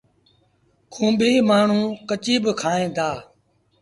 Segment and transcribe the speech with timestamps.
[0.93, 3.09] کونڀيٚ مآڻهوٚݩ ڪچيٚ با کائيٚݩ دآ۔